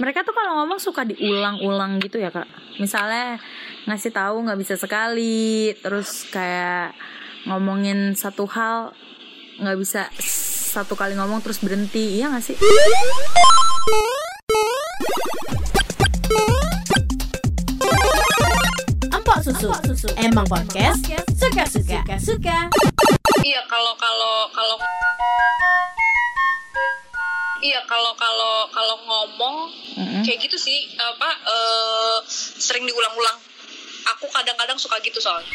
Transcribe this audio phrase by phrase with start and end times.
[0.00, 2.48] mereka tuh kalau ngomong suka diulang-ulang gitu ya kak
[2.80, 3.36] misalnya
[3.84, 6.94] ngasih tahu nggak bisa sekali terus kayak
[7.44, 8.94] ngomongin satu hal
[9.58, 10.08] nggak bisa
[10.72, 12.56] satu kali ngomong terus berhenti iya nggak sih
[19.12, 19.68] Empok susu.
[20.16, 21.04] Emang podcast
[21.36, 22.00] suka-suka.
[22.16, 22.58] Suka.
[23.42, 24.76] Iya kalau kalau kalau
[27.62, 29.56] Iya kalau kalau kalau ngomong
[29.94, 30.22] Mm-mm.
[30.26, 32.18] kayak gitu sih apa eh,
[32.58, 33.38] sering diulang-ulang.
[34.12, 35.46] Aku kadang-kadang suka gitu soalnya.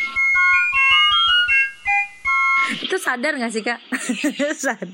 [2.68, 3.80] itu sadar nggak sih kak
[4.64, 4.92] Sad-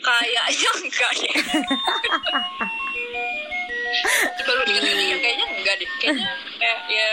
[0.00, 1.32] Kayaknya enggak deh.
[4.44, 5.88] Baru diingat kayaknya enggak deh.
[5.98, 6.28] Kayaknya
[6.58, 7.10] kayak ya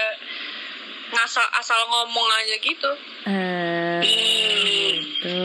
[1.11, 2.91] ngasal asal ngomong aja gitu.
[3.23, 5.39] eh gitu.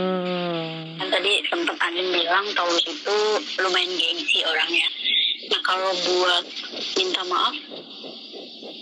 [1.07, 3.19] Kan tadi sempat Anin bilang Taurus itu
[3.63, 4.89] lumayan gengsi orangnya.
[5.55, 6.45] Nah kalau buat
[6.99, 7.55] minta maaf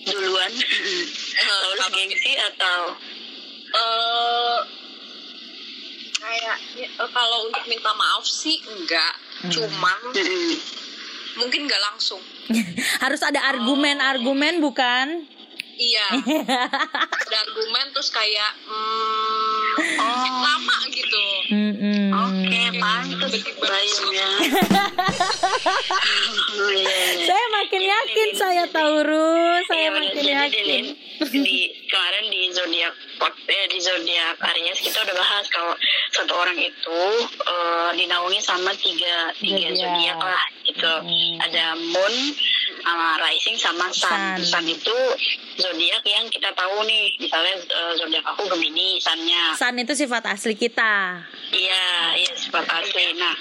[0.08, 0.52] duluan,
[1.60, 2.96] Taurus gengsi atau
[3.76, 4.58] eh
[6.16, 9.20] kayak ya, eh, kalau untuk minta maaf sih enggak.
[9.52, 10.56] Cuman Mm-mm.
[11.44, 12.24] mungkin enggak langsung.
[13.04, 15.28] harus ada argumen-argumen bukan
[15.74, 16.06] Iya.
[17.24, 21.24] Ada argumen terus kayak hmm, lama gitu.
[21.50, 22.02] Mm-mm.
[22.14, 24.28] Oke, pantas Tiba-tiba bayunya.
[26.54, 27.26] Oh, iya, iya.
[27.26, 30.84] saya makin yakin saya Taurus saya Iya, makin yakin
[31.94, 32.94] kemarin di zodiak
[33.46, 35.78] eh, di zodiak Aries kita udah bahas kalau
[36.10, 37.00] satu orang itu
[37.46, 40.18] eh, dinaungi sama tiga tiga Zodiak.
[40.18, 40.94] lah gitu.
[41.06, 41.38] Hmm.
[41.44, 42.14] Ada Moon,
[42.82, 44.42] sama Rising sama Sun.
[44.42, 44.42] Sun.
[44.42, 44.96] Sun itu
[45.60, 47.14] zodiak yang kita tahu nih.
[47.22, 49.54] Misalnya eh, zodiak aku Gemini, Sunnya.
[49.54, 51.22] Sun itu sifat asli kita
[51.54, 51.86] Iya,
[52.18, 53.14] iya sifat asli.
[53.14, 53.34] Nah,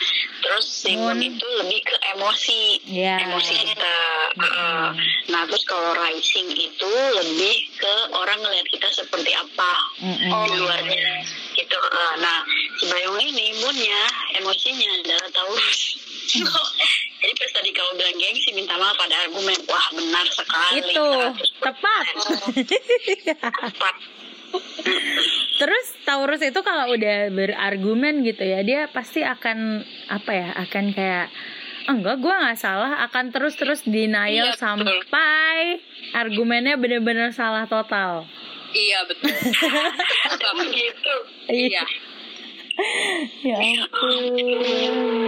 [0.45, 1.17] terus si Moon.
[1.17, 2.63] Moon itu lebih ke emosi.
[2.85, 3.25] Iya.
[3.25, 3.97] Emosi kita.
[4.37, 4.89] Uh,
[5.33, 9.71] nah, terus kalau rising itu lebih ke orang ngeliat kita seperti apa
[10.03, 10.31] Mm-mm.
[10.51, 11.23] di luarnya
[11.55, 11.77] gitu.
[11.79, 12.43] Uh, nah,
[12.77, 14.01] si Bayong ini moonnya
[14.43, 15.79] emosinya adalah Taurus.
[17.23, 21.07] Jadi pas tadi kau bilang gengsi minta maaf pada argumen wah benar sekali itu
[21.39, 21.63] 100%.
[21.63, 22.05] tepat
[23.39, 23.95] tepat
[25.63, 31.27] terus Taurus itu kalau udah berargumen gitu ya dia pasti akan apa ya akan kayak
[31.85, 33.03] enggak gue nggak salah.
[33.03, 34.61] Akan terus terus denial Iya, betul.
[34.61, 35.57] sampai
[36.13, 38.23] argumennya bener-bener salah total.
[38.73, 39.29] Iya betul.
[40.73, 41.15] gitu
[41.49, 41.83] Iya.
[43.47, 44.33] ya ampun.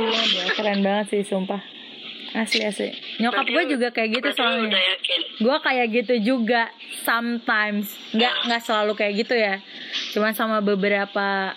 [0.10, 1.62] Ya, keren banget sih sumpah.
[2.36, 2.92] Asli asli.
[3.24, 4.76] Nyokap gue juga kayak gitu soalnya.
[5.40, 6.68] gue kayak gitu juga
[7.06, 7.96] sometimes.
[8.12, 9.64] Nggak nggak selalu kayak gitu ya.
[10.12, 11.56] Cuman sama beberapa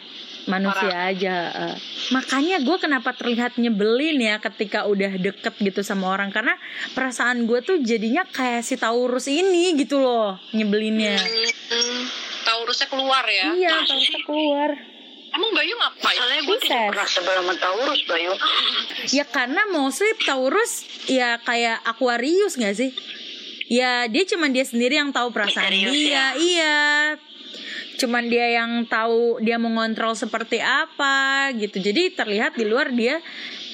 [0.49, 1.37] manusia aja
[1.69, 1.77] eh.
[2.09, 6.57] makanya gue kenapa terlihat nyebelin ya ketika udah deket gitu sama orang karena
[6.93, 11.21] perasaan gue tuh jadinya kayak si Taurus ini gitu loh nyebelinnya
[11.69, 12.03] Hmm,
[12.43, 13.53] Taurusnya keluar ya.
[13.53, 14.71] iya Masa Taurusnya keluar
[15.29, 16.17] Emang Bayu ngapain?
[16.17, 18.33] Soalnya gue tidak pernah sebel sama Taurus, Bayu.
[19.21, 20.73] ya karena mostly Taurus
[21.05, 22.97] ya kayak Aquarius gak sih
[23.69, 26.27] ya dia cuman dia sendiri yang tahu perasaan Misterius dia ya.
[26.35, 26.79] iya
[27.99, 31.83] cuman dia yang tahu dia mengontrol seperti apa gitu.
[31.83, 33.19] Jadi terlihat di luar dia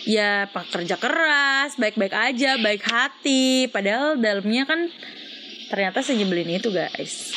[0.04, 3.68] ya pekerja keras baik-baik aja baik hati.
[3.68, 4.88] Padahal dalamnya kan
[5.68, 7.36] ternyata senyebelin itu guys.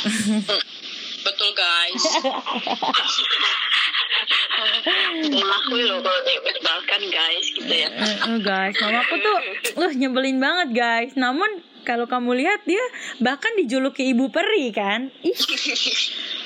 [1.27, 2.03] Betul guys.
[5.23, 7.89] Mengakui loh kalau dia menyebalkan guys gitu ya.
[7.89, 9.37] Eh, eh, guys mamaku tuh
[9.77, 11.47] uh nyebelin banget guys namun
[11.81, 12.81] kalau kamu lihat dia
[13.17, 15.37] bahkan dijuluki ibu peri kan ih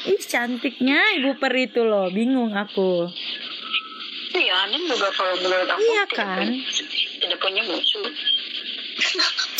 [0.08, 3.08] ih cantiknya ibu peri itu loh bingung aku
[4.32, 6.48] Iya, Anin juga kalau menurut aku Iya kan?
[7.20, 8.08] tidak punya musuh.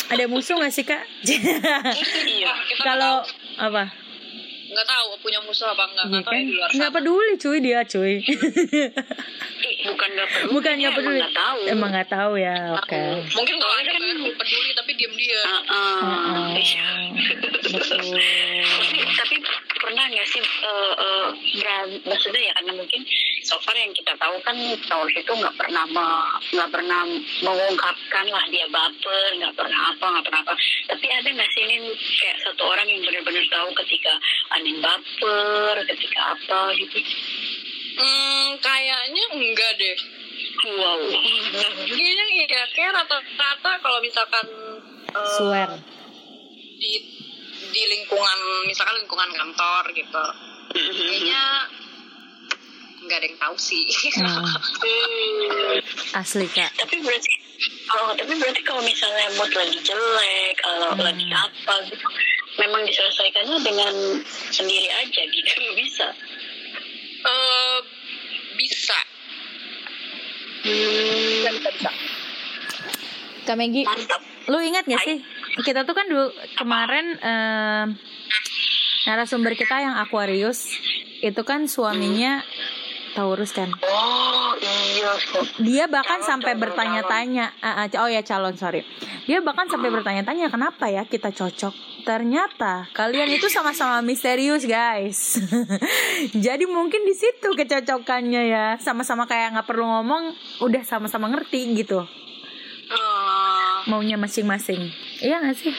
[0.08, 1.04] ada musuh gak sih kak
[2.24, 2.52] iya.
[2.78, 3.20] Kalau
[3.54, 3.92] apa
[4.72, 7.32] nggak tahu punya musuh apa enggak Iya nggak tahu kan ya di luar nggak peduli
[7.36, 8.14] cuy dia cuy
[9.62, 10.50] Ih, bukan nggak peduli.
[10.50, 11.58] bukan nggak emang peduli nggak tahu.
[11.68, 13.00] emang nggak tahu ya oke
[13.32, 15.42] Mungkin kalau ada kan- kan peduli tapi diem dia.
[15.42, 16.02] Ah, ah.
[16.02, 16.50] Heeh.
[16.58, 16.88] Iya.
[17.64, 19.36] betul tapi, tapi
[19.74, 21.26] pernah nggak sih eh, eh,
[21.56, 23.00] beran- maksudnya ya karena mungkin
[23.42, 25.84] so far yang kita tahu kan Taurus itu nggak pernah
[26.48, 27.00] nggak pernah
[27.42, 30.54] mengungkapkan lah dia baper nggak pernah apa nggak pernah apa
[30.88, 34.12] tapi ada nggak sih Nin kayak satu orang yang benar-benar tahu ketika
[34.62, 36.98] Anin baper ketika apa gitu
[37.92, 39.98] Hmm, kayaknya enggak deh.
[40.80, 40.96] wow
[41.84, 44.46] Kayaknya iya kayak rata-rata kalau misalkan
[45.12, 45.70] eh, swear
[46.78, 46.92] di
[47.74, 50.24] di lingkungan misalkan lingkungan kantor gitu.
[50.72, 51.42] Kayaknya
[53.02, 53.84] nggak ada yang tahu sih.
[54.14, 54.46] Hmm,
[56.22, 57.41] asli kak tapi berarti
[57.92, 61.04] Oh, tapi berarti kalau misalnya mood lagi jelek, kalau Hmm.
[61.04, 62.06] lagi apa gitu,
[62.56, 63.94] memang diselesaikannya dengan
[64.48, 66.08] sendiri aja gitu, bisa.
[67.22, 67.78] Eh,
[68.54, 68.98] bisa.
[70.62, 70.72] Hmm,
[71.42, 71.90] Bisa, bisa, bisa.
[73.42, 74.22] Kak Megi, mantap.
[74.46, 75.18] lu ingat gak sih?
[75.60, 77.84] Kita tuh kan dulu kemarin eh,
[79.04, 80.70] narasumber kita yang Aquarius
[81.18, 82.42] itu kan suaminya
[83.12, 83.68] Taurus kan.
[83.84, 85.12] Oh, iya.
[85.60, 88.82] Dia bahkan Calon, sampai bertanya-tanya, ah, ah, oh ya calon sorry.
[89.28, 91.72] Dia bahkan sampai bertanya-tanya kenapa ya kita cocok.
[92.02, 95.38] Ternyata kalian itu sama-sama misterius guys.
[96.46, 98.66] Jadi mungkin di situ kecocokannya ya.
[98.82, 100.34] Sama-sama kayak nggak perlu ngomong,
[100.66, 102.02] udah sama-sama ngerti gitu.
[102.92, 104.90] Eh, Maunya masing-masing.
[105.22, 105.74] Iya gak sih?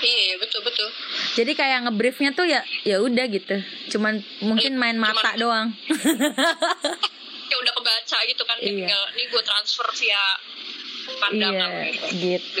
[0.00, 0.88] Iya, iya, betul, betul.
[1.34, 3.56] Jadi kayak ngebriefnya tuh ya ya udah gitu.
[3.88, 5.68] Cuman mungkin main mata Cuman- doang.
[7.48, 8.56] Ya udah kebaca gitu kan.
[8.60, 8.68] Iya.
[8.84, 10.24] Tinggal, nih gue transfer via
[11.16, 12.60] pandangan Iya, gitu.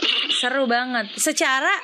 [0.40, 1.12] Seru banget.
[1.14, 1.74] Secara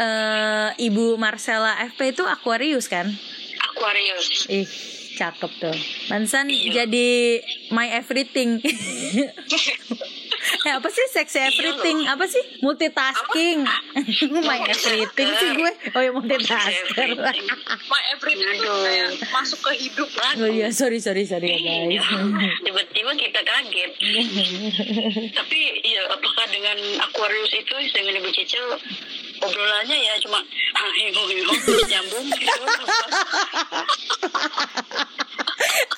[0.00, 3.12] eh Ibu Marcella FP itu Aquarius kan?
[3.60, 4.48] Aquarius.
[4.48, 4.64] Ih,
[5.14, 5.76] cakep tuh.
[6.08, 6.80] Mansan Iya.
[6.82, 7.08] jadi
[7.68, 8.56] my everything.
[10.66, 12.08] eh apa sih sexy everything?
[12.08, 12.40] Apa sih?
[12.64, 13.64] Multitasking.
[14.48, 15.72] my everything sih gue.
[15.96, 17.08] Oh ya multitasker.
[17.88, 20.08] my everything tuh kayak masuk ke hidup
[20.40, 22.04] oh iya, sorry sorry sorry ya guys.
[22.64, 23.92] Tiba-tiba kita kaget.
[25.36, 28.64] Tapi ya apakah dengan Aquarius itu dengan Ibu Cecil
[29.40, 30.38] obrolannya ya cuma
[30.76, 31.52] ah nyambung gitu.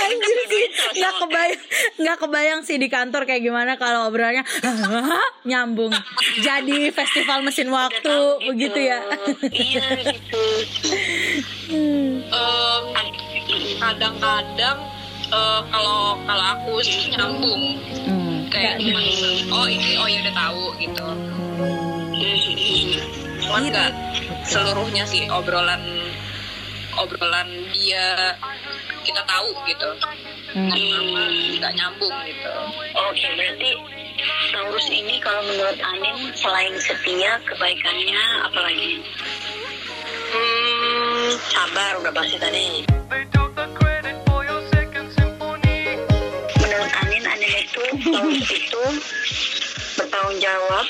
[0.02, 1.62] Anjir sih, nggak kebayang,
[1.96, 4.42] nggak kebayang sih di kantor kayak gimana kalau obrolannya
[5.48, 5.92] nyambung.
[6.38, 8.98] Jadi festival mesin waktu tahu begitu ya.
[9.46, 10.42] Iya gitu.
[12.22, 12.84] Em,
[13.78, 14.78] kadang-kadang
[15.28, 19.04] eh, kalau kalau aku sih nyambung Hmm, kayak cuman
[19.48, 21.06] oh ini oh ya udah tahu gitu
[23.42, 23.70] cuman Gitu.
[23.70, 23.90] nggak
[24.42, 25.82] seluruhnya sih obrolan
[27.00, 28.36] obrolan dia
[29.02, 29.90] kita tahu gitu
[30.52, 30.68] Hmm.
[30.68, 32.52] Nggak nyambung gitu
[32.92, 33.72] Oke, berarti
[34.52, 39.00] Taurus ini kalau menurut Anin selain setia, kebaikannya apa lagi?
[40.28, 42.84] hmm, Sabar, udah pasti tadi.
[46.60, 47.80] Menurut Anin, Anin itu
[48.12, 48.82] Taurus itu
[49.96, 50.86] bertanggung jawab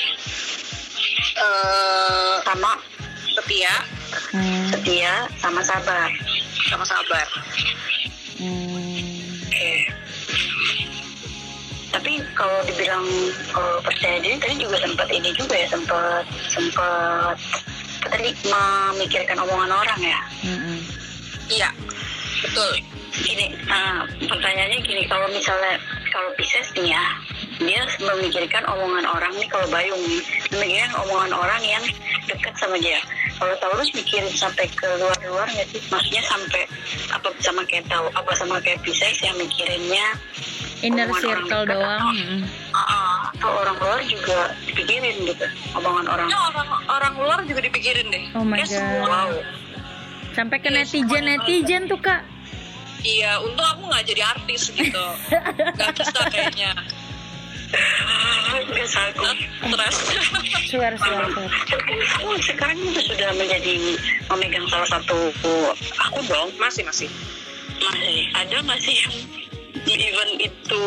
[1.39, 2.71] eh, sama
[3.31, 3.73] setia
[4.33, 6.09] Hmm, setia sama sabar.
[6.71, 7.27] sama sabar
[8.39, 9.45] hmm.
[9.45, 9.73] Oke.
[11.93, 13.05] Tapi kalau dibilang
[13.53, 17.37] eh, percaya diri tadi juga sempat ini juga ya sempat sempat
[18.09, 20.19] tadi memikirkan omongan orang ya.
[20.43, 20.77] Mm-mm.
[21.47, 21.69] iya
[22.43, 22.81] betul
[23.13, 25.77] Gini, ah, pertanyaannya gini, kalau misalnya
[26.09, 27.05] kalau Pisces nih ya,
[27.63, 31.83] dia memikirkan omongan orang nih kalau Bayung nih, memikirkan omongan orang yang
[32.25, 32.99] dekat sama dia.
[33.33, 35.81] Kalau Taurus mikirin sampai ke luar-luar nggak sih?
[35.87, 36.63] Maksudnya sampai
[37.09, 40.05] apa sama kayak tahu apa sama kayak Pisces yang mikirinnya
[40.81, 42.03] Inner omongan orang circle doang.
[42.69, 46.27] atau- atau orang luar juga dipikirin gitu omongan orang.
[46.27, 48.77] Ya, orang orang luar juga dipikirin deh Oh my Kayak God.
[48.77, 49.31] semua Wow.
[50.33, 52.21] Sampai ke Iya, netizen netizen tuh kak.
[53.01, 55.05] iya untung aku nggak jadi artis gitu
[55.75, 56.71] nggak bisa kayaknya
[57.73, 59.37] Nggak sanggup.
[59.63, 59.97] stres
[60.69, 61.25] Suar suar
[62.17, 63.97] kamu sekarang juga sudah menjadi
[64.29, 65.29] memegang salah satu
[66.09, 66.49] aku dong.
[66.57, 67.09] Masih masih?
[67.81, 68.29] Masih.
[68.37, 68.97] Ada nggak sih?
[69.83, 70.81] Yang even itu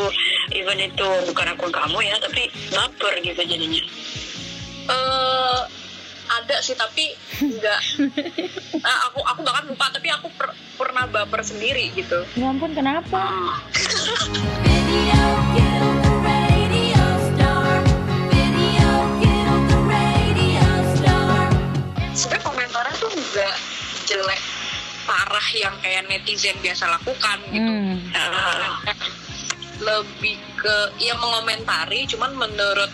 [0.57, 3.83] even itu bukan akun kamu ya tapi baper gitu jadinya.
[4.90, 5.61] Eh
[6.26, 7.81] ada sih tapi nggak.
[8.83, 12.26] Nah, aku aku bahkan lupa tapi aku per- pernah baper sendiri gitu.
[12.35, 13.23] Ya ampun kenapa?
[25.37, 28.00] parah yang kayak netizen biasa lakukan gitu Hmm.
[29.85, 32.88] lebih ke ya mengomentari cuman menurut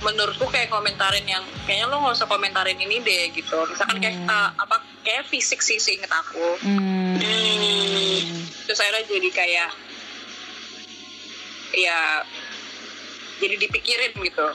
[0.00, 4.32] menurutku kayak komentarin yang kayaknya lo nggak usah komentarin ini deh gitu misalkan kayak Hmm.
[4.32, 7.20] eh, apa kayak fisik sih seinget aku Hmm.
[7.20, 8.24] hmm,
[8.64, 9.70] terus akhirnya jadi kayak
[11.76, 12.24] ya
[13.36, 14.48] jadi dipikirin gitu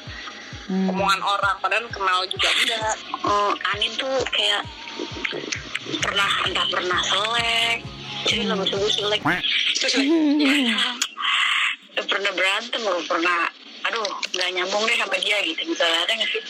[0.66, 0.90] Hmm.
[0.90, 4.66] omongan orang padahal kenal juga enggak oh, Anin tuh kayak
[5.98, 7.80] pernah entah pernah selek.
[8.30, 9.22] Jadi lama subuh selek.
[9.80, 10.78] Terus ya,
[12.06, 14.06] pernah berantem loh pernah aduh
[14.36, 15.62] nggak nyambung deh sama dia gitu.
[15.66, 16.44] Misalnya ada nggak sih?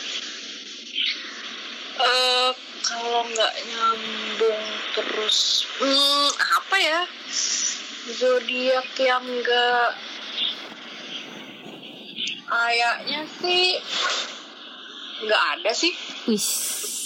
[1.99, 2.51] Eh
[2.83, 4.63] kalau nggak nyambung
[4.97, 6.29] terus hmm,
[6.59, 7.01] apa ya?
[8.09, 9.89] Zodiak yang nggak
[12.49, 13.77] Kayaknya sih
[15.21, 15.93] nggak ada sih.
[16.25, 16.41] Wih,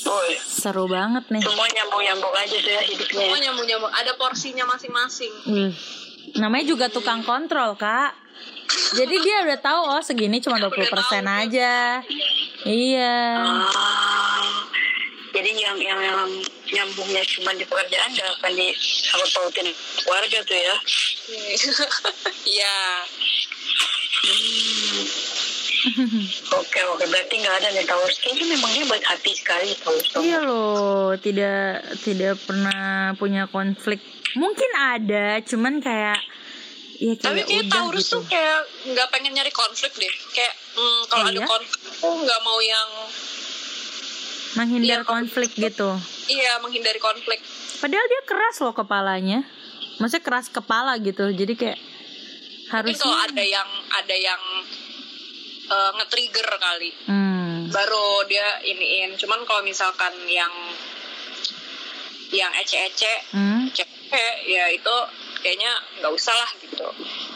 [0.03, 1.39] Woi, seru banget nih.
[1.39, 3.23] semua nyambung-nyambung aja tuh ya hidupnya.
[3.23, 3.91] Semua nyambung-nyambung.
[3.93, 5.33] Ada porsinya masing-masing.
[5.47, 5.71] Wih,
[6.39, 8.11] namanya juga tukang kontrol, Kak.
[8.93, 10.89] Jadi dia udah tahu oh segini cuma 20%
[11.23, 12.01] aja.
[12.63, 13.17] Iya.
[13.37, 14.65] Ah,
[15.33, 16.29] jadi yang yang yang
[16.73, 19.67] nyambungnya cuma di pekerjaan gak akan di sama pautin
[20.03, 20.75] keluarga tuh ya.
[22.45, 22.75] Iya.
[26.55, 28.15] Oke oke berarti nggak ada nih Taurus.
[28.17, 30.07] Kayaknya memangnya baik hati sekali Taurus.
[30.15, 31.59] Iya loh, tidak
[31.99, 32.81] tidak pernah
[33.13, 33.99] punya konflik.
[34.33, 36.17] Mungkin ada, cuman kayak
[36.95, 38.15] ya kayak Tapi kayak Taurus gitu.
[38.15, 40.13] tuh kayak nggak pengen nyari konflik deh.
[40.31, 41.47] Kayak hmm, kalau Oh, ada iya?
[41.47, 42.89] konflik tuh nggak mau yang
[44.53, 45.89] menghindar kalau- konflik gitu.
[46.27, 47.41] iya menghindari konflik.
[47.77, 49.43] Padahal dia keras loh kepalanya.
[49.95, 51.27] Maksudnya keras kepala gitu.
[51.29, 51.79] Jadi kayak
[52.73, 54.41] Mungkin kalau ada yang ada yang
[55.73, 56.91] eh, nge-trigger kali.
[57.09, 59.17] hmm, baru dia iniin.
[59.17, 60.53] Cuman kalau misalkan yang
[62.33, 64.95] yang ece-ece hmm, cewek ya itu
[65.41, 66.87] kayaknya nggak usah lah gitu.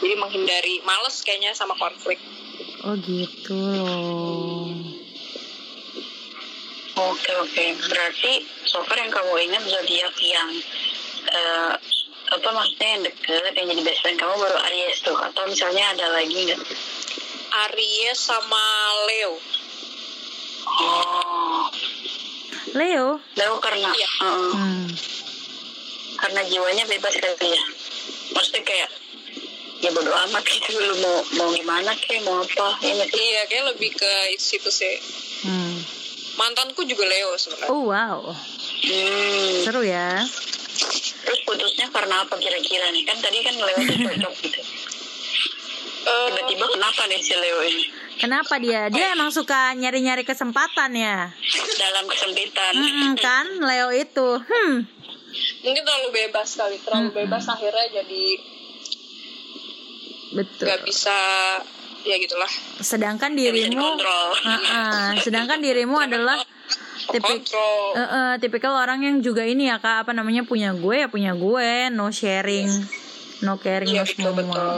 [0.02, 2.18] Jadi menghindari males kayaknya sama konflik.
[2.86, 4.70] Oh gitu loh.
[6.98, 7.64] Oke oke.
[7.86, 10.50] Berarti so far yang kamu ingat zodiak yang
[11.30, 11.74] eh,
[12.28, 15.14] apa maksudnya yang deket yang jadi best friend kamu baru Aries tuh?
[15.14, 16.62] Atau misalnya ada lagi nggak?
[17.60, 18.64] Aries sama
[19.06, 19.34] Leo
[20.70, 21.64] Oh,
[22.72, 23.18] Leo.
[23.34, 24.08] Leo karena Iya.
[24.20, 24.52] Heeh.
[24.52, 24.86] Hmm.
[26.18, 27.62] karena jiwanya bebas kali ya.
[28.30, 28.90] Maksudnya kayak
[29.78, 33.14] ya bodo amat gitu lu mau mau gimana kayak mau apa ini sih.
[33.16, 34.98] iya kayak lebih ke situ sih
[35.40, 35.78] Hmm.
[36.34, 38.18] mantanku juga Leo sebenarnya Oh wow,
[38.84, 39.54] Hmm.
[39.62, 40.18] seru ya.
[41.20, 43.02] Terus putusnya karena apa kira-kira nih?
[43.02, 44.60] Kan tadi kan Leo tuh cocok gitu.
[46.08, 47.84] Eh, Tiba-tiba kenapa nih si Leo ini?
[48.18, 48.88] Kenapa dia?
[48.90, 51.30] Dia emang suka nyari-nyari kesempatan ya.
[51.78, 52.72] Dalam kesempitan.
[52.74, 54.28] Hmm, kan Leo itu.
[54.40, 54.88] Hmm.
[55.60, 58.24] mungkin terlalu bebas kali terlalu bebas akhirnya jadi
[60.34, 60.64] Betul.
[60.66, 61.16] nggak bisa
[62.02, 62.48] ya gitulah
[62.80, 64.28] Sedangkan dirimu dikontrol.
[64.40, 66.40] Heeh, sedangkan dirimu adalah
[67.08, 70.96] tipik kontrol eh, eh, tipikal orang yang juga ini ya Kak, apa namanya punya gue
[71.04, 72.68] ya punya gue, no sharing,
[73.44, 74.72] no caring, iya no betul.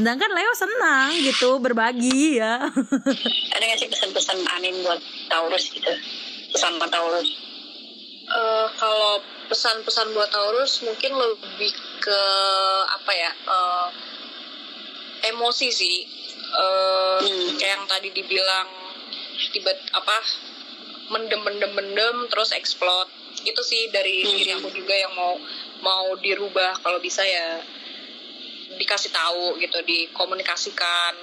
[0.00, 2.56] Sedangkan Leo senang gitu berbagi ya.
[3.52, 4.96] Ada nggak sih pesan-pesan anin buat
[5.28, 5.92] Taurus gitu?
[6.56, 7.28] Pesan buat Taurus.
[8.24, 9.20] Eh, kalau
[9.52, 11.68] pesan-pesan buat Taurus mungkin lebih
[12.00, 12.20] ke
[12.88, 13.88] apa ya eh,
[15.28, 15.96] emosi sih
[16.50, 17.54] Eh, Hmm.
[17.54, 18.66] kayak yang tadi dibilang
[19.54, 20.16] tiba apa
[21.06, 23.06] mendem mendem mendem terus explode
[23.46, 24.34] itu sih dari Hmm.
[24.34, 25.38] diri aku juga yang mau
[25.78, 27.62] mau dirubah kalau bisa ya
[28.80, 31.14] dikasih tahu gitu dikomunikasikan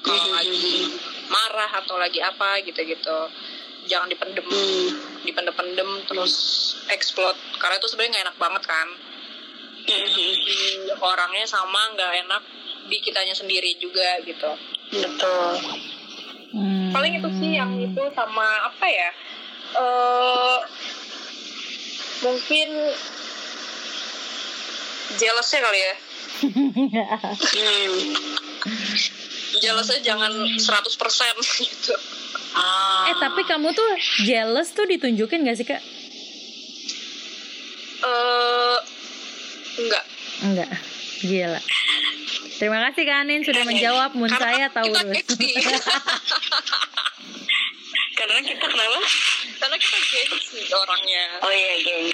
[0.00, 0.34] kalau Hmm.
[0.40, 0.88] lagi
[1.28, 3.18] marah atau lagi apa gitu gitu
[3.84, 4.88] jangan dipendem Hmm.
[5.22, 6.34] dipendem-pendem terus
[6.88, 8.88] explode karena itu sebenarnya nggak enak banget kan
[9.84, 10.04] Hmm.
[10.08, 10.28] di
[10.96, 12.42] orangnya sama nggak enak
[12.88, 14.48] di kitanya sendiri juga gitu
[14.88, 15.52] Betul.
[16.48, 16.88] Hmm.
[16.88, 19.10] paling itu sih yang itu sama apa ya
[19.68, 20.58] eh
[22.18, 22.68] mungkin
[25.16, 25.94] jealousnya kali ya
[26.38, 28.14] Hmm.
[29.58, 30.58] jealousnya jangan 100%
[31.62, 31.94] gitu
[32.48, 33.12] Ah.
[33.12, 33.90] Eh tapi kamu tuh
[34.24, 35.84] jealous tuh ditunjukin gak sih Kak?
[37.98, 38.76] eh
[39.78, 40.04] enggak
[40.38, 40.70] Enggak.
[41.18, 41.60] Gila.
[42.56, 45.50] Terima kasih Kak Anin sudah menjawab mun saya gengsi
[48.18, 48.98] Karena kita kenapa?
[49.58, 52.06] karena kita gengsi orangnya Oh iya, geng.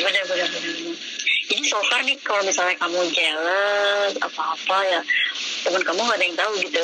[0.00, 0.96] Benar, benar, benar.
[1.44, 5.00] Jadi so far nih kalau misalnya kamu jealous apa-apa ya,
[5.66, 6.82] teman kamu gak ada yang tahu gitu.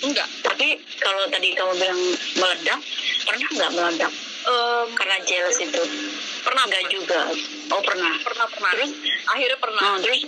[0.00, 2.00] enggak Tapi kalau tadi kamu bilang
[2.40, 2.80] meledak,
[3.28, 5.82] pernah nggak meledak Em, karena jealous itu?
[6.40, 7.28] Pernah nggak juga?
[7.76, 8.16] Oh pernah.
[8.24, 8.92] pernah pernah Terus,
[9.28, 10.24] akhirnya pernah nah, terus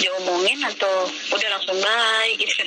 [0.00, 2.64] diomongin atau udah langsung bye gitu?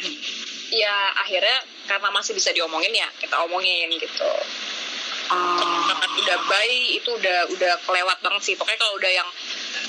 [0.73, 4.29] ya akhirnya karena masih bisa diomongin ya kita omongin gitu
[5.25, 5.89] Oh,
[6.21, 9.25] udah bye itu udah udah kelewat banget sih pokoknya kalau udah yang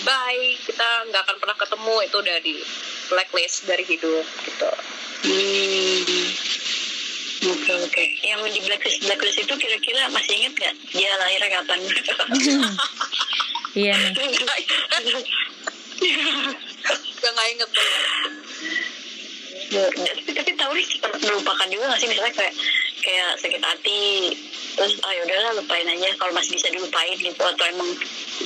[0.04, 2.54] bye kita nggak akan pernah ketemu itu udah di
[3.08, 4.70] blacklist dari hidup gitu
[5.26, 6.24] hmm.
[7.46, 8.04] Oke oke.
[8.26, 11.78] Yang di blacklist blacklist itu kira-kira masih inget nggak dia lahirnya kapan?
[13.76, 14.32] Iya nih.
[17.20, 17.70] Gak nggak inget
[19.66, 22.54] tapi tapi Taurus cepat melupakan juga nggak sih misalnya kayak
[23.02, 24.04] kayak sakit hati
[24.76, 27.88] terus ah yaudahlah lupain aja kalau masih bisa dilupain gitu atau emang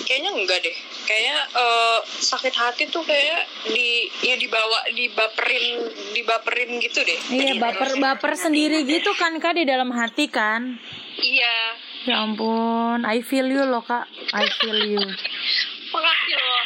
[0.06, 7.02] kayaknya enggak deh kayaknya eh, sakit hati tuh kayak di ya dibawa dibaperin dibaperin gitu
[7.02, 10.78] deh Iya baper baper sendiri gitu kan kak di dalam hati kan.
[11.18, 15.04] iya Ya ampun, I feel you loh kak, I feel you.
[15.92, 16.64] makasih loh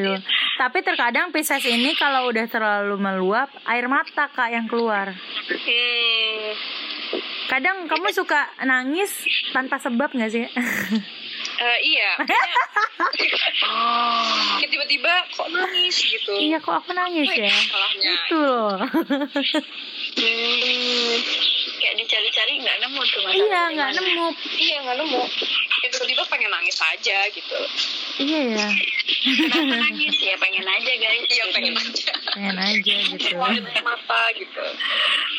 [0.00, 0.14] you.
[0.56, 5.12] Tapi terkadang Pisces ini kalau udah terlalu meluap, air mata kak yang keluar.
[5.12, 6.48] hmm,
[7.48, 9.24] Kadang kamu suka nangis
[9.56, 10.44] tanpa sebab nggak sih?
[11.58, 12.54] eh, iya kayaknya
[13.66, 16.32] oh kayak tiba-tiba kok nangis gitu.
[16.34, 17.46] Iya kok aku nangis ya?
[17.48, 18.10] salahnya.
[18.10, 18.78] Itu loh.
[20.18, 21.14] hmm,
[21.78, 24.00] kayak dicari-cari nggak nemu tuh iya di nggak mana.
[24.02, 24.26] nemu.
[24.58, 25.22] iya nggak nemu.
[25.78, 27.58] Kayak tiba-tiba pengen nangis aja gitu.
[28.18, 28.66] Iya ya,
[29.46, 30.14] kenapa nangis?
[30.18, 31.24] Ya pengen aja guys.
[31.30, 32.12] Iya pengen aja.
[32.34, 33.34] Pengen aja gitu.
[33.86, 34.64] mata gitu.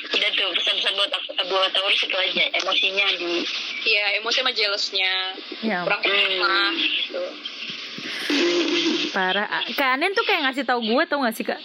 [0.09, 1.11] Udah tuh pesan-pesan buat
[1.51, 3.31] buat Taurus itu aja emosinya di
[3.83, 5.13] iya emosi sama jealousnya.
[5.59, 7.23] Ya kurang terima gitu
[9.09, 9.49] parah.
[9.73, 11.57] Kak Anen tuh kayak ngasih tahu gue tau gak sih kak?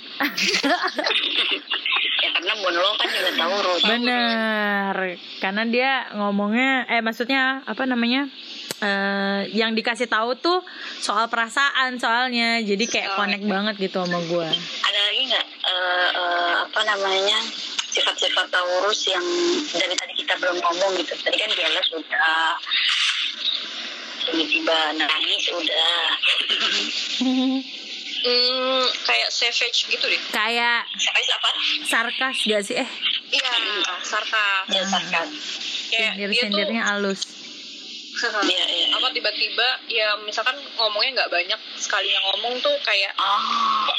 [2.25, 4.97] ya karena Bono kan juga Taurus Bener,
[5.45, 8.27] karena dia ngomongnya, eh maksudnya apa namanya?
[8.81, 10.65] eh yang dikasih tahu tuh
[10.99, 14.49] soal perasaan soalnya, jadi kayak connect banget gitu sama gue.
[14.83, 17.39] ada lagi nggak eh, eh, apa namanya
[17.95, 19.23] sifat-sifat Taurus yang
[19.71, 22.59] dari tadi kita belum ngomong gitu tadi kan jealous udah
[24.29, 25.99] tiba-tiba nangis udah.
[28.25, 30.23] Hmm, kayak savage gitu deh.
[30.33, 31.51] Kayak siapa apa?
[31.85, 32.81] sarkas gak sih?
[32.81, 32.89] Eh,
[33.37, 33.53] iya
[34.01, 34.65] sarkas.
[34.73, 35.29] Ya sarkas.
[35.93, 37.21] Kayak dia tuh sindir-sindirnya halus.
[38.49, 38.87] iya iya.
[38.97, 43.45] Apa tiba-tiba ya misalkan ngomongnya nggak banyak sekalinya ngomong tuh kayak oh.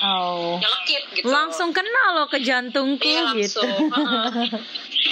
[0.02, 0.52] Oh.
[0.58, 1.30] nyelekit gitu.
[1.30, 3.62] Langsung kena loh ke jantungku iya gitu.
[3.62, 3.94] langsung.
[3.94, 4.50] Heeh.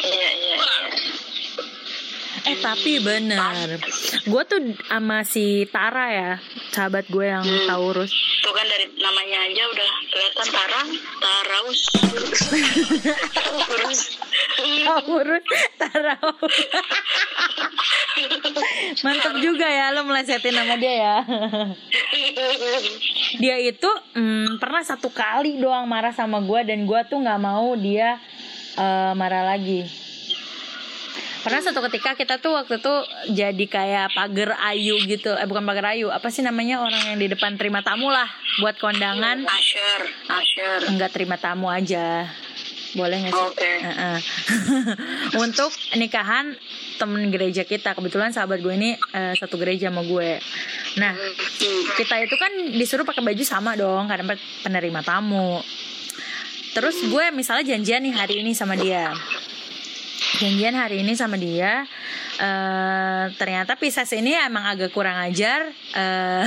[0.10, 1.13] iya iya iya
[2.44, 3.80] Eh tapi bener.
[4.28, 6.32] Gue tuh sama si Tara ya
[6.76, 8.12] Sahabat gue yang Taurus.
[8.44, 10.90] Tuh kan dari namanya aja udah kelihatan tarang
[11.24, 11.80] taraus.
[13.32, 14.00] Taurus.
[14.84, 15.46] Taurus
[15.80, 16.16] Tara
[19.08, 21.16] Mantap juga ya Lo melesetin nama dia ya.
[23.40, 23.90] Dia itu
[24.20, 28.20] mm, Pernah satu kali doang marah sama gue Dan gue tuh gak mau dia
[28.76, 30.03] eh, Marah lagi
[31.44, 32.96] Pernah satu ketika kita tuh waktu itu
[33.36, 37.28] jadi kayak pagar ayu gitu, eh bukan pagar ayu, apa sih namanya orang yang di
[37.28, 38.32] depan terima tamu lah
[38.64, 40.02] buat kondangan, Asher
[40.32, 42.32] Asher enggak terima tamu aja,
[42.96, 43.44] boleh nggak sih?
[43.52, 43.72] Oke.
[43.76, 44.18] Heeh.
[45.44, 45.68] Untuk
[46.00, 46.56] nikahan
[46.96, 50.40] temen gereja kita, kebetulan sahabat gue ini eh, satu gereja sama gue.
[50.96, 51.12] Nah
[52.00, 55.60] kita itu kan disuruh pakai baju sama dong karena pe- penerima tamu.
[56.72, 59.12] Terus gue misalnya janjian nih hari ini sama dia.
[60.44, 61.88] Janjian hari ini sama dia.
[62.34, 65.72] eh ternyata Pisces ini emang agak kurang ajar.
[65.96, 66.44] eh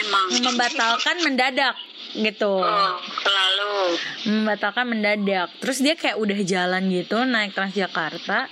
[0.00, 1.76] emang membatalkan mendadak
[2.16, 2.64] gitu.
[2.64, 5.52] oh, selalu Membatalkan mendadak.
[5.60, 8.48] Terus dia kayak udah jalan gitu naik Transjakarta.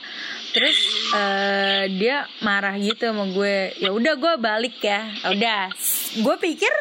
[0.52, 0.76] Terus
[1.16, 3.72] eh dia marah gitu sama gue.
[3.80, 5.08] Ya udah gue balik ya.
[5.32, 5.72] Udah.
[6.20, 6.72] Gue pikir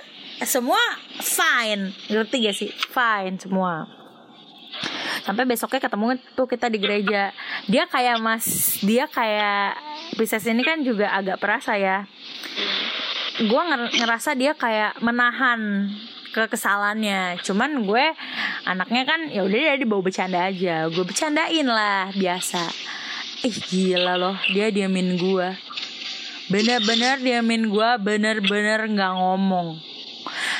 [0.43, 0.81] semua
[1.23, 1.95] fine.
[2.11, 2.69] Ngerti gak sih?
[2.91, 4.02] Fine semua.
[5.23, 7.31] Sampai besoknya ketemu tuh kita di gereja.
[7.71, 9.79] Dia kayak Mas, dia kayak
[10.19, 12.03] Pisces ini kan juga agak perasa ya.
[13.39, 13.61] Gue
[14.03, 15.89] ngerasa dia kayak menahan
[16.35, 17.39] kekesalannya.
[17.39, 18.05] Cuman gue
[18.67, 20.91] anaknya kan ya udah dia dibawa bercanda aja.
[20.91, 22.61] Gue bercandain lah biasa.
[23.47, 25.47] Ih gila loh, dia diamin gue.
[26.51, 29.79] Bener-bener diamin gue, bener-bener nggak ngomong.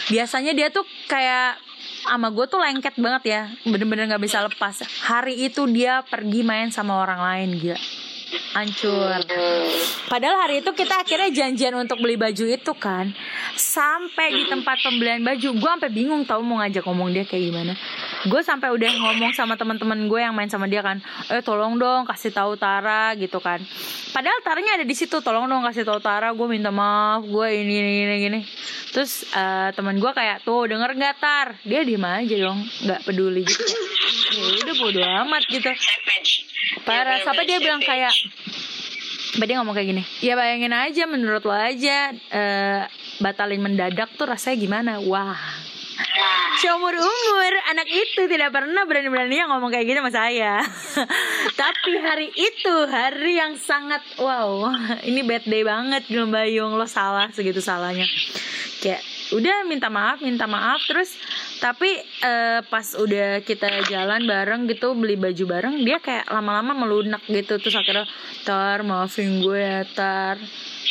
[0.08, 1.60] Biasanya dia tuh kayak
[2.04, 3.42] sama gue tuh lengket banget ya.
[3.64, 4.84] Bener-bener nggak bisa lepas.
[5.08, 8.03] Hari itu dia pergi main sama orang lain gila
[8.54, 9.20] hancur.
[10.08, 13.12] Padahal hari itu kita akhirnya janjian untuk beli baju itu kan.
[13.58, 15.50] Sampai di tempat pembelian baju.
[15.58, 17.74] Gue sampai bingung tau mau ngajak ngomong dia kayak gimana.
[18.30, 21.02] Gue sampai udah ngomong sama teman-teman gue yang main sama dia kan.
[21.30, 23.62] Eh tolong dong kasih tahu Tara gitu kan.
[24.14, 25.20] Padahal Taranya ada di situ.
[25.22, 27.26] Tolong dong kasih tahu Tara gue minta maaf.
[27.26, 28.40] Gue ini ini ini gini.
[28.94, 31.48] Terus eh, teman gue kayak tuh denger nggak Tar?
[31.66, 32.60] Dia diem aja dong.
[32.86, 33.64] Nggak peduli gitu.
[34.34, 35.70] Ya udah bodo amat gitu
[36.82, 37.22] parah.
[37.22, 38.14] Ya, sampai dia bilang kayak
[39.34, 42.86] sampai dia ngomong kayak gini ya bayangin aja menurut lo aja eh,
[43.18, 44.92] batalin mendadak tuh rasanya gimana?
[45.02, 45.38] Wah.
[45.94, 50.54] Nah, seumur umur anak itu tidak pernah berani-beraninya ngomong kayak gitu sama saya.
[51.62, 54.74] Tapi hari itu hari yang sangat wow
[55.06, 56.78] ini bad day banget Gil Bayung.
[56.78, 58.10] Lo salah segitu salahnya.
[58.82, 60.82] Kayak udah minta maaf minta maaf.
[60.90, 61.14] Terus
[61.64, 67.24] tapi eh, pas udah kita jalan bareng gitu beli baju bareng dia kayak lama-lama melunak
[67.32, 67.56] gitu.
[67.56, 68.04] Terus akhirnya
[68.44, 70.36] tar maafin gue ya tar.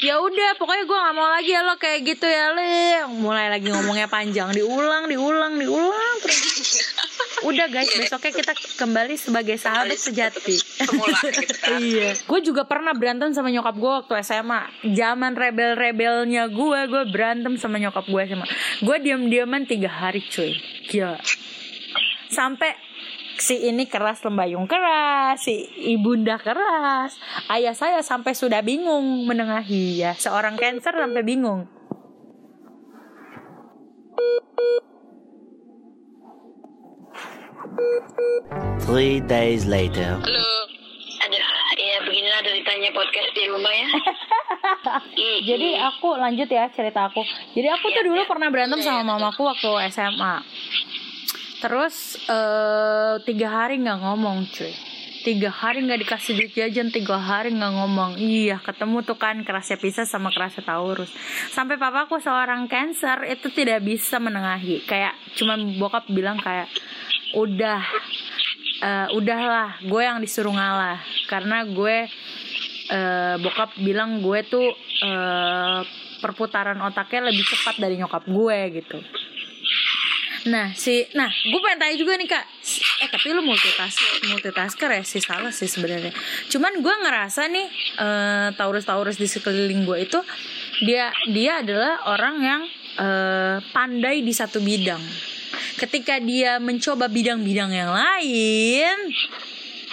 [0.00, 3.04] Ya udah pokoknya gue nggak mau lagi ya lo kayak gitu ya le.
[3.20, 6.91] Mulai lagi ngomongnya panjang diulang diulang diulang terus
[7.42, 10.56] udah guys besoknya kita kembali sebagai sahabat sejati.
[10.58, 11.78] semula gitu kan.
[11.82, 12.14] Iya.
[12.28, 14.62] Gue juga pernah berantem sama nyokap gue waktu SMA
[14.94, 18.46] zaman rebel rebelnya gue gue berantem sama nyokap gue SMA
[18.84, 20.54] gue diam diaman tiga hari cuy.
[20.88, 21.18] Gila.
[22.32, 22.72] Sampai
[23.42, 27.18] si ini keras lembayung keras si ibunda keras
[27.50, 30.12] ayah saya sampai sudah bingung menengahi ya.
[30.14, 31.66] Seorang cancer sampai bingung
[38.82, 40.18] Three days later.
[40.18, 40.42] halo
[41.22, 41.46] Aduh,
[41.78, 43.86] ya beginilah deritanya podcast di rumah ya.
[45.54, 47.22] Jadi aku lanjut ya cerita aku.
[47.54, 50.42] Jadi aku tuh dulu pernah berantem sama mamaku waktu SMA.
[51.62, 54.74] Terus eh, tiga hari nggak ngomong cuy.
[55.22, 58.18] Tiga hari nggak dikasih duit jajan, tiga hari nggak ngomong.
[58.18, 61.14] Iya, ketemu tuh kan kerasnya pisah sama kerasnya Taurus.
[61.54, 64.82] Sampai papaku seorang cancer itu tidak bisa menengahi.
[64.82, 66.66] Kayak cuman bokap bilang kayak
[67.34, 67.82] udah
[68.82, 70.98] eh, udahlah, gue yang disuruh ngalah
[71.30, 72.10] karena gue
[72.90, 74.68] eh, bokap bilang gue tuh
[75.02, 75.80] eh,
[76.22, 78.98] perputaran otaknya lebih cepat dari nyokap gue gitu.
[80.42, 82.44] Nah si, nah gue pengen tanya juga nih kak,
[83.02, 86.10] eh tapi lu multitask multitasker ya sih salah sih sebenarnya.
[86.50, 87.66] Cuman gue ngerasa nih
[88.02, 90.18] eh, Taurus Taurus di sekeliling gue itu
[90.82, 92.62] dia dia adalah orang yang
[92.98, 95.31] eh, pandai di satu bidang.
[95.82, 98.96] Ketika dia mencoba bidang-bidang yang lain,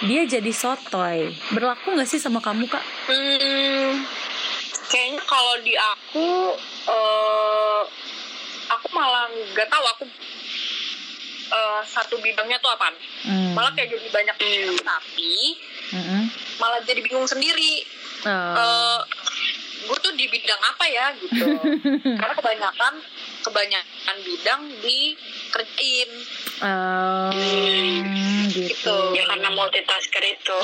[0.05, 1.33] dia jadi sotoy.
[1.49, 2.85] Berlaku nggak sih sama kamu kak?
[3.09, 4.05] Hmm,
[4.85, 6.29] kayaknya kalau di aku
[6.85, 7.81] eh
[8.69, 10.03] aku malah nggak tahu aku
[11.49, 13.51] eh, satu bidangnya tuh apaan Hmm.
[13.51, 15.57] malah kayak jadi banyak bidang tapi
[15.91, 16.21] Mm-mm.
[16.55, 17.83] malah jadi bingung sendiri
[18.19, 18.31] Oh.
[18.31, 18.99] eh
[19.89, 21.49] gue tuh di bidang apa ya gitu
[22.21, 22.93] karena kebanyakan
[23.41, 26.11] kebanyakan bidang dikerjain
[26.59, 27.31] Oh,
[28.51, 28.67] gitu.
[28.67, 28.97] Gitu.
[29.15, 30.57] Ya karena multitasker itu.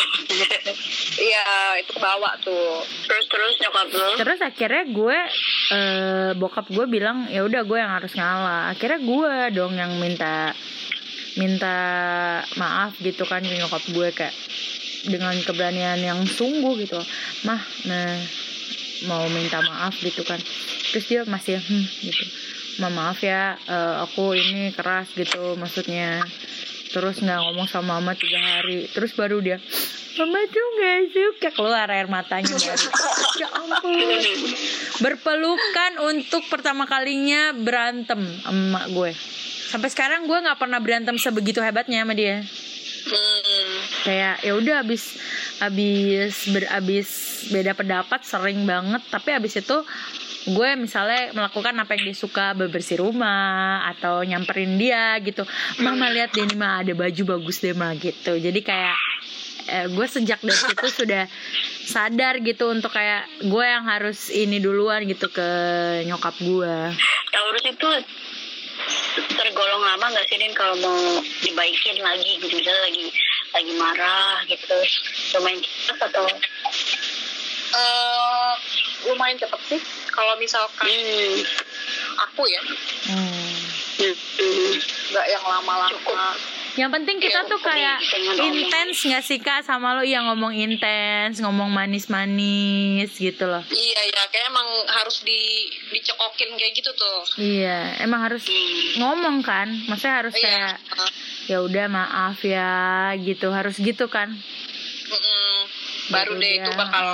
[1.31, 4.09] iya itu bawa tuh terus terus nyokap lu.
[4.19, 5.17] Terus akhirnya gue
[5.71, 8.75] eh, bokap gue bilang ya udah gue yang harus ngalah.
[8.75, 10.51] Akhirnya gue dong yang minta
[11.39, 11.77] minta
[12.59, 14.35] maaf gitu kan ke nyokap gue kayak
[15.07, 16.99] dengan keberanian yang sungguh gitu.
[17.47, 18.19] Mah, nah
[19.07, 20.39] mau minta maaf gitu kan.
[20.91, 22.23] Terus dia masih hmm gitu.
[22.79, 26.23] Ma maaf ya eh, aku ini keras gitu maksudnya.
[26.95, 28.87] Terus nggak ngomong sama mama tiga hari.
[28.91, 29.59] Terus baru dia
[30.15, 32.87] Mama tuh gak suka keluar air matanya baru.
[33.35, 33.99] Ya ampun
[35.03, 39.11] berpelukan untuk pertama kalinya berantem sama gue
[39.75, 43.75] sampai sekarang gue nggak pernah berantem sebegitu hebatnya sama dia hmm.
[44.07, 45.19] kayak ya udah abis
[45.63, 47.09] abis berabis
[47.51, 49.01] beda pendapat sering banget.
[49.07, 49.77] Tapi abis itu
[50.45, 55.47] gue misalnya melakukan apa yang dia suka bebersih rumah atau nyamperin dia gitu.
[55.81, 58.37] Mama lihat deh nih mah ada baju bagus deh mah gitu.
[58.37, 58.97] Jadi kayak
[59.69, 61.25] eh, gue sejak dari situ sudah
[61.85, 65.49] sadar gitu untuk kayak gue yang harus ini duluan gitu ke
[66.05, 66.75] nyokap gue.
[67.33, 67.89] Taurus itu
[69.33, 70.53] tergolong lama nggak sih Din?
[70.53, 70.99] Kalau mau
[71.41, 73.05] dibaikin lagi gitu misalnya lagi
[73.55, 74.77] lagi marah gitu
[75.39, 76.27] lumayan cepat atau?
[77.75, 78.53] Eh
[79.07, 81.39] lumayan cepet sih kalau misalkan hmm.
[82.27, 82.61] aku ya.
[83.07, 83.55] Hmm.
[83.95, 84.73] Hmm.
[85.15, 86.35] nggak yang lama-lama.
[86.75, 88.03] Yang penting kita tuh kayak
[88.35, 90.03] intens gak sih kak sama lo?
[90.03, 93.63] Iya ngomong intens, ngomong manis-manis gitu loh.
[93.71, 97.19] Iya ya kayak emang harus di dicekokin kayak gitu tuh.
[97.39, 98.43] Iya, emang harus
[98.99, 99.71] ngomong kan?
[99.87, 100.43] Maksudnya harus iya.
[100.43, 100.75] kayak
[101.45, 102.71] ya udah maaf ya
[103.17, 105.55] gitu Harus gitu kan Mm-mm.
[106.09, 107.05] baru Baru deh dia, itu bakal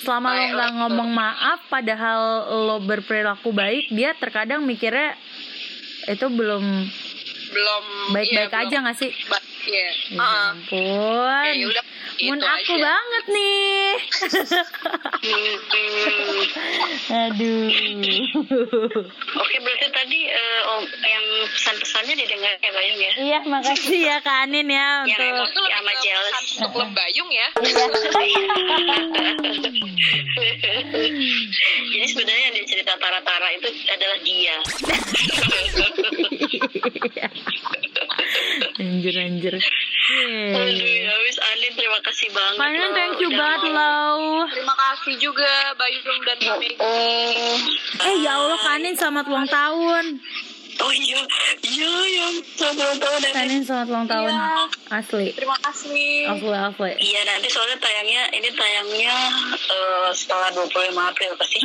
[0.00, 0.78] Selama lo nggak betul.
[0.80, 2.20] ngomong maaf Padahal
[2.64, 5.12] lo berperilaku baik Dia terkadang mikirnya
[6.08, 6.64] itu belum
[7.50, 9.10] belum baik-baik iya, aja gak sih?
[9.26, 9.88] ba- iya.
[10.08, 11.44] Ya ampun.
[11.50, 11.84] Ya udah
[12.20, 12.84] Mun gitu aku aja.
[12.84, 13.88] banget nih.
[17.10, 17.64] Aduh.
[19.32, 23.12] Oke berarti tadi eh, oh, yang pesan-pesannya didengar ya Bayung ya?
[23.16, 26.36] Iya makasih ya Kak Anin ya Yang untuk emang- itu lebih sama jealous.
[26.52, 27.46] untuk lembayung ya.
[31.90, 34.56] Jadi sebenarnya yang dia cerita Tara-Tara itu adalah dia
[38.80, 39.54] anjir anjir.
[39.54, 41.06] Aduh Yeay.
[41.06, 44.42] ya wis Anin terima kasih banget loh, thank you banget loh.
[44.50, 47.54] terima kasih juga Bayung dan Mega Oh,
[48.00, 50.04] Eh ya Allah Kanin selamat ulang tahun.
[50.80, 51.20] Oh iya
[51.62, 53.34] iya yang selamat ulang tahun Anin.
[53.38, 54.48] Anin selamat ulang tahun Iya.
[54.92, 56.26] asli Terima kasih.
[56.26, 59.14] asli asli Iya nanti soalnya tayangnya ini tayangnya
[59.50, 61.58] eh, setelah 25 April pasti.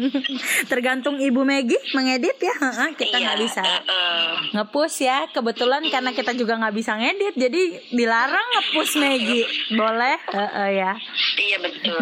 [0.72, 4.30] tergantung ibu Megi mengedit ya Heeh, kita Iya, nggak bisa eh, eh.
[4.52, 10.68] ngepush ya kebetulan karena kita juga nggak bisa ngedit jadi dilarang ngepush Megi boleh Heeh,
[10.76, 10.92] ya
[11.40, 11.98] iya betul.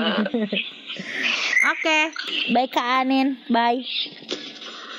[1.71, 1.99] oke
[2.51, 3.85] baik kak Anin bye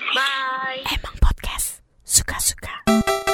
[0.09, 0.81] Bye.
[2.29, 3.28] かすか。